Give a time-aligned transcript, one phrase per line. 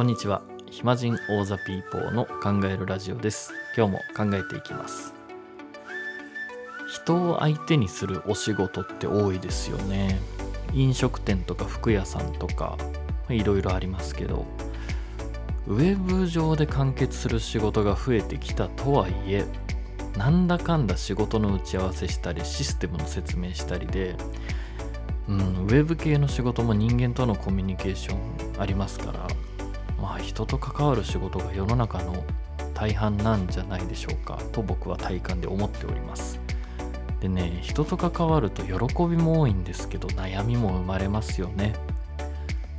[0.00, 0.40] こんにちは。
[0.70, 3.52] 暇人オーザピーポーの考えるラジオです。
[3.76, 5.12] 今日も考えていきます。
[6.88, 10.18] 人を相手にするお仕事って多いですよね。
[10.72, 12.78] 飲食店とか服屋さんとか
[13.28, 14.46] いろいろありますけど
[15.66, 19.44] ウェブ上で完結する仕事が増えてきたとはいえ
[20.16, 24.16] なんだかんだ仕事の打ち合わせしたりシステムの説明したりで、
[25.28, 28.18] うん、ウェブ系の仕事も人間とのコミュニケーション
[28.58, 29.28] ありますから
[30.22, 32.24] 人と関わる仕事が世の中の
[32.74, 36.40] 大半なんじゃないでしょうかと僕は体感で思っております。
[37.20, 38.72] でね人と関わると喜
[39.06, 41.74] びも多いんですけど悩みも生まれますよね。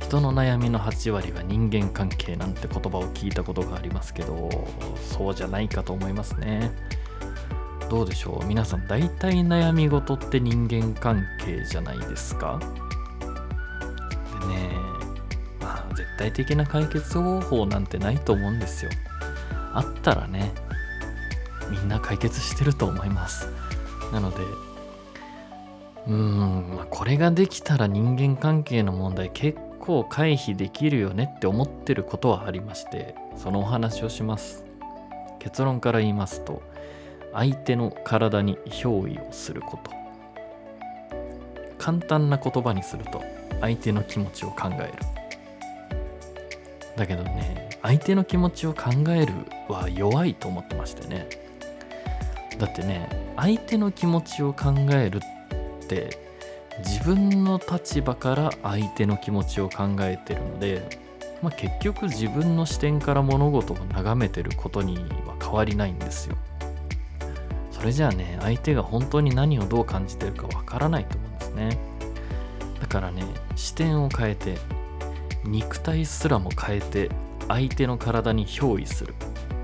[0.00, 4.50] 人の悩みの8割は人間関係なんて言葉を聞いたことがありますけど
[4.96, 6.72] そうじゃないかと思いますね。
[7.88, 8.46] どうでしょう？
[8.46, 12.58] 皆さん大体悩み事って人間関係じゃないですか？
[14.40, 14.70] でね
[16.18, 18.90] 対的な解決方法なんてないと思うんですよ。
[19.74, 20.52] あったらね
[21.70, 23.48] みんな解決してると思います。
[24.12, 24.36] なので
[26.06, 34.64] うーん、まあ、これができたら人間関係の問題結構回避できるよねって思ってることはありましてそのお話をします。
[35.38, 36.62] 結論から言いますと
[37.32, 39.90] 相手の体に憑依をすること。
[41.78, 43.24] 簡単な言葉にすると
[43.60, 45.21] 相手の気持ちを考える。
[46.96, 49.32] だけどね相手の気持ちを考える
[49.68, 51.28] は弱いと思ってましてね
[52.58, 56.18] だってね相手の気持ちを考えるって
[56.84, 61.00] 自分の立場から相手の気持ちを考えてるので、
[61.42, 66.36] まあ、結局自分の視点から物事を眺めてることには変わりないんですよ。
[67.70, 71.78] それじゃあね相手が本当に何をどう感じてるかわからないと思うんですね。
[72.80, 73.24] だからね
[73.56, 74.56] 視点を変えて
[75.44, 77.10] 肉体すらも変えて
[77.48, 79.14] 相手の体に憑依する。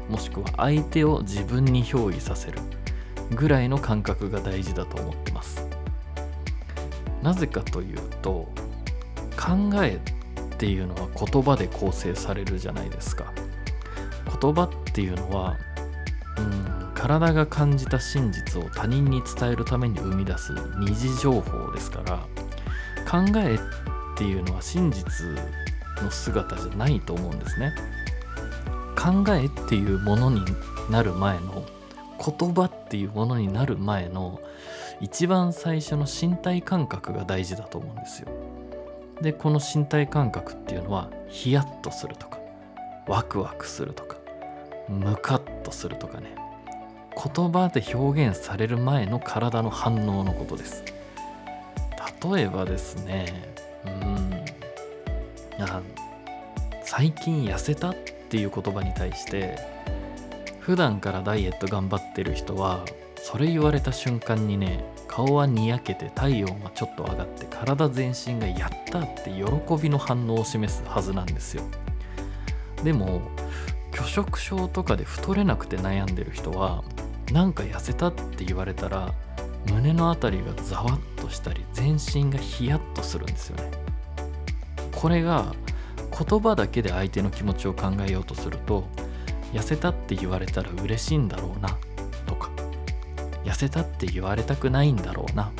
[0.08, 2.58] もしくは相手を自分に憑依させる。
[3.34, 5.66] ぐらいの感覚が大事だと思ってます。
[7.22, 8.48] なぜかというと
[9.36, 10.00] 考え
[10.54, 13.32] っていうのは言葉で構成されるじゃないですか。
[14.40, 15.56] 言葉っていうのは
[16.36, 22.18] うん体が感じた真実を他人に伝えるために生み出す二次情報ですから
[23.08, 23.58] 考えっ
[24.16, 25.06] ていうのは真実
[26.02, 27.74] の姿じゃないと思うんですね。
[28.96, 30.42] 考えっていうものに
[30.90, 31.64] なる前の
[32.18, 34.40] 言葉っていうものになる前の
[35.00, 38.28] 一番最初の身体感覚が大事だと思うんですよ。
[39.22, 42.38] でこの身体感覚っていうのはヒヤッとするとか
[43.06, 44.16] ワクワクするとか
[44.88, 46.34] ムカッとするとかね。
[47.34, 50.84] 言葉で表現される前の体の反応のことです。
[52.24, 53.52] 例えばですね
[53.84, 54.37] うん。
[55.60, 55.82] あ
[56.84, 57.96] 最近痩せたっ
[58.28, 59.58] ていう言葉に対して
[60.60, 62.84] 普段からダイエット頑張ってる人は
[63.16, 71.62] それ言われた瞬間にね顔はにやけて体温はちょっと上がって体全身がやったって喜びの反応を示すはずなんですよ。
[72.84, 73.22] でも
[73.90, 76.84] 拒食症とかで太れなくて悩んでる人は
[77.32, 79.12] なんか痩せたって言われたら
[79.66, 83.87] 胸の辺りがざわっとしたり全身がヒヤッとするんですよね。
[84.98, 85.54] これが
[86.10, 88.88] 言葉だけで相手の気持ちを考えようとすると
[89.52, 91.78] 痩せたって言われたら嬉しいんだろうな
[92.26, 92.50] とか
[93.44, 95.52] 痩せたって言われたくないんだろうな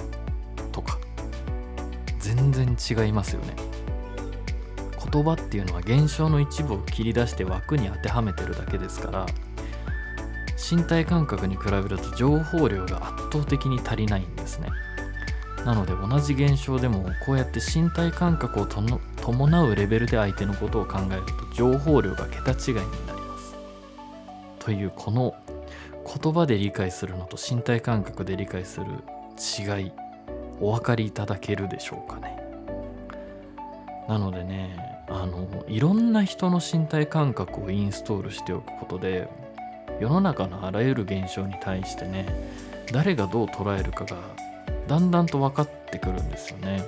[0.72, 0.98] とか
[2.19, 3.54] 全然違いますよね。
[5.10, 9.27] 言葉っていうのは現象の一部を切り出して枠に当てはめてるだけですから
[10.59, 14.69] 身体感覚に比べると情報量が圧倒的に足りないんですね。
[15.65, 18.66] なので同じ現象でもこうやって身体感覚を
[19.28, 23.55] 伴うレベルで相手のことを考えると情報量が桁違いになります。
[24.59, 25.34] というこの
[26.22, 28.86] 言葉で理解するのと身体感覚で理解する
[29.36, 29.92] 違い
[30.63, 32.39] お分かりいただけるでしょうかね。
[34.09, 39.28] なのでねあのいろんな人の身体感覚をインストールしておくことで
[40.01, 42.25] 世の中のあらゆる現象に対してね
[42.95, 44.16] 誰がどう捉えるかが
[44.86, 46.83] だんだんと分かってくるんですよね。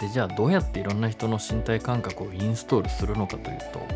[0.00, 3.86] でじゃあどうやっていろんな人の身体感覚をインストールするのかというと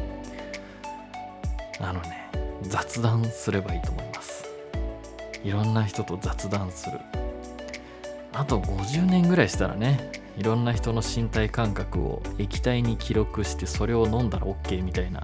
[1.81, 2.31] あのね
[2.63, 4.45] 雑談すればいいと思います。
[5.43, 6.99] いろんな人と雑談する。
[8.33, 15.23] あと50年ぐらいしたらねいろんな人の身体感覚を液体に記録してそれを飲んだら OK みたいな。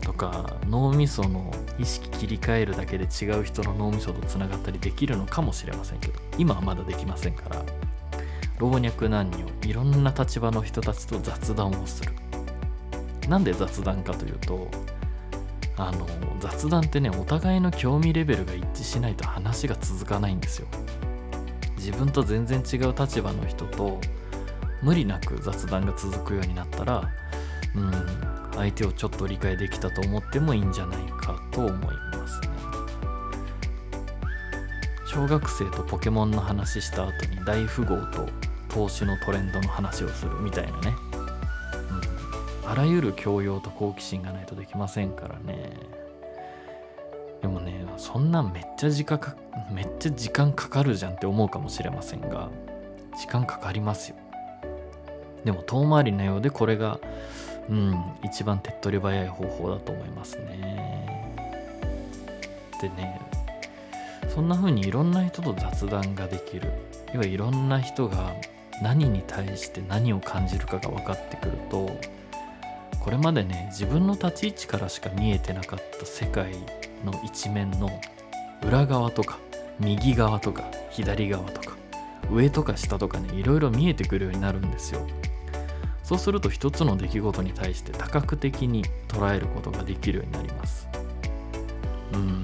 [0.00, 7.62] とか脳みその意識切り替えるだけで違う人の脳みそとつながったりできるのかもしれませんけど今はまだできませんから。
[8.58, 12.12] 老若男女いろんな立場の人たちと雑談をする。
[13.28, 14.68] なんで雑談かというと
[15.76, 16.06] あの
[16.40, 20.68] 雑談ってねお互いの興味レベルが一致しないと話が続かないんですよ。
[21.76, 24.00] 自分と全然違う立場の人と
[24.82, 27.08] 無理なく雑談が続くようになったら
[27.74, 27.92] うん
[28.54, 32.48] 相手をちょっと理解できたと思ってもいいんじゃないかと思いますね。
[35.06, 38.28] 小学生とポケモンの話した後に大富豪と
[38.72, 40.94] 投資のトレンドの話をするみたいなね、
[42.64, 45.76] うん、あらゆる教養と好奇心がないとできませんからね。
[47.42, 49.36] でもねそんなめっちゃ時間か
[49.70, 52.48] めっちゃ時間かかるじゃんって思うかもしれませんが
[53.18, 54.16] 時間かかりますよ。
[55.44, 57.00] でも遠回りなようでこれが
[57.68, 61.36] うん一番手っ取り早い方法だと思いますね。
[62.80, 63.20] でね
[64.34, 66.72] そんな風にいろんな人と雑談ができる。
[67.12, 68.32] 要はいろんな人が
[68.80, 72.00] 何に対して何を感じるかが分かってくると
[73.00, 76.52] これまでね自分の立ち位置からしか見えてなかった世界
[77.04, 77.90] の一面の
[78.64, 79.38] 裏側とか
[79.80, 81.76] 右側とか左側とか
[82.30, 85.06] 上とか下とかねいろいろ見えてくるようになるんですよ。
[86.04, 90.88] そうすると一つの出来事に対して多角的に捉えることができるようになります。
[92.12, 92.42] うん。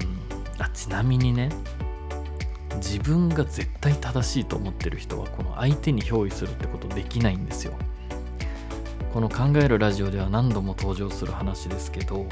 [0.57, 1.49] あちなみにね
[2.75, 7.73] 自分が絶対正しいと思ってる人はこの相手に憑依するってことできないんですよ。
[9.13, 12.27] この考えるラジオでは何度も登場する話ですけど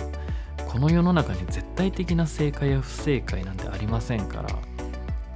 [0.67, 4.49] この世の中に絶対的な正解や不正解なんてありませんから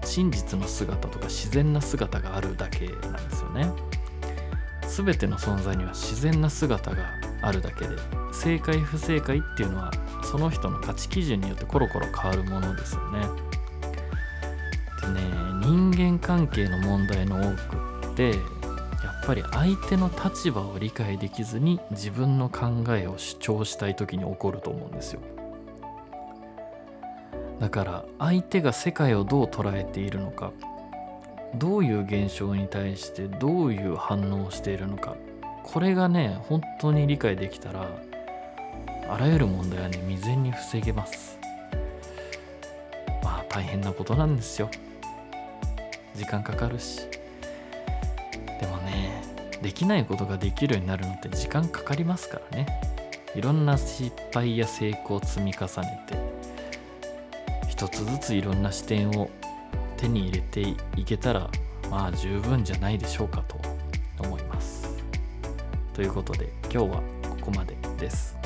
[0.04, 3.72] 真実の姿とか自然な姿があるだけなんですよね。
[4.88, 7.96] 全ての存在には自然な姿があるだけで
[8.34, 9.92] 正解不正解っていうのは
[10.24, 13.51] その人の価値基準によってコロコロ変わるものですよね。
[15.02, 15.22] でね
[15.62, 18.36] 人間関係の問題の多くってや
[19.24, 25.22] っぱり相手の立場を理解できずに自分の考えを主張したい時に起こると思うんですよ。
[27.60, 30.52] だから相手が世界をどう捉えているのか
[31.54, 35.16] どういう現象に対してどういう反応をしているのか
[35.64, 37.88] これがね本当に理解できたら
[39.08, 41.38] あらゆる問題はね未然に防げます。
[43.24, 44.70] まあ大変なことなんですよ。
[46.16, 47.02] 時間かかるし。
[48.60, 49.24] でもね
[49.62, 52.66] できないことができるようになるのって時間かかりますからね。
[53.36, 56.18] いろんな失敗や成功を積み重ねて
[57.70, 59.30] 一つずついろんな視点を
[59.96, 60.62] 手に入れて
[60.98, 61.50] いけたら
[61.90, 63.58] まあ十分じゃないでしょうかと
[64.20, 64.90] 思います。
[65.94, 68.38] ということで今日はここまでです。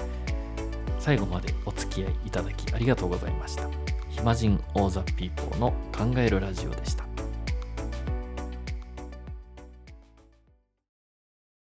[0.99, 3.69] 最後までお付き合いいただきありがとうございました。
[4.09, 7.04] 暇人オーザピーポーの考えるラジオでした。